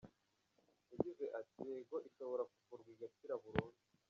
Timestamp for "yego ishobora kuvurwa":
1.69-2.89